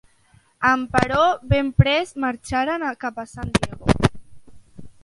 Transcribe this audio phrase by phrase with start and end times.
[0.69, 1.19] Emperò,
[1.51, 3.97] ben prest marxaren cap a San Diego.